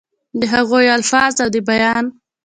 دَ 0.39 0.41
هغوي 0.53 0.87
الفاظ 0.95 1.33
او 1.43 1.47
دَ 1.55 1.57
بيان 1.69 2.05